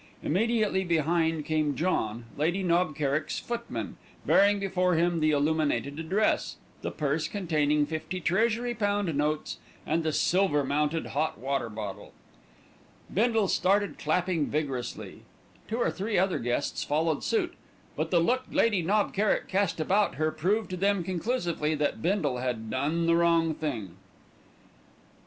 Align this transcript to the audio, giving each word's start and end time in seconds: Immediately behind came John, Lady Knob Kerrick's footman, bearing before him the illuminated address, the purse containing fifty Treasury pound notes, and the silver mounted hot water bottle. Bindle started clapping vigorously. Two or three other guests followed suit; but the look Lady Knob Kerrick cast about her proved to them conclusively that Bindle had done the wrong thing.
Immediately 0.23 0.83
behind 0.83 1.45
came 1.45 1.75
John, 1.75 2.25
Lady 2.35 2.63
Knob 2.63 2.95
Kerrick's 2.95 3.37
footman, 3.37 3.97
bearing 4.25 4.59
before 4.59 4.95
him 4.95 5.19
the 5.19 5.29
illuminated 5.29 5.99
address, 5.99 6.55
the 6.81 6.89
purse 6.89 7.27
containing 7.27 7.85
fifty 7.85 8.19
Treasury 8.19 8.73
pound 8.73 9.15
notes, 9.15 9.59
and 9.85 10.01
the 10.01 10.11
silver 10.11 10.63
mounted 10.63 11.05
hot 11.05 11.37
water 11.37 11.69
bottle. 11.69 12.13
Bindle 13.13 13.47
started 13.47 13.99
clapping 13.99 14.47
vigorously. 14.47 15.21
Two 15.67 15.77
or 15.77 15.91
three 15.91 16.17
other 16.17 16.39
guests 16.39 16.83
followed 16.83 17.23
suit; 17.23 17.53
but 17.95 18.09
the 18.09 18.19
look 18.19 18.45
Lady 18.51 18.81
Knob 18.81 19.13
Kerrick 19.13 19.47
cast 19.47 19.79
about 19.79 20.15
her 20.15 20.31
proved 20.31 20.71
to 20.71 20.77
them 20.77 21.03
conclusively 21.03 21.75
that 21.75 22.01
Bindle 22.01 22.39
had 22.39 22.71
done 22.71 23.05
the 23.05 23.15
wrong 23.15 23.53
thing. 23.53 23.97